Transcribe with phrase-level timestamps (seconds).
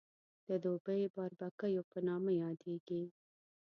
[0.47, 3.03] د دوبۍ باربکیو په نامه یادېږي.